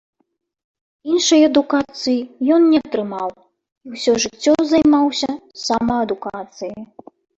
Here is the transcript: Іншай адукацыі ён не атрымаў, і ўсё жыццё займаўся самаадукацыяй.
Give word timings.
Іншай 1.15 1.41
адукацыі 1.49 2.21
ён 2.55 2.61
не 2.71 2.77
атрымаў, 2.83 3.29
і 3.89 3.99
ўсё 3.99 4.13
жыццё 4.23 4.53
займаўся 4.73 5.31
самаадукацыяй. 5.65 6.79